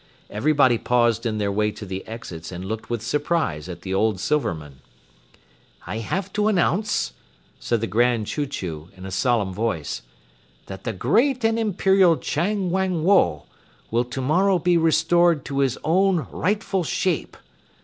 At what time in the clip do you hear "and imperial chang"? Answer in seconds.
11.45-12.71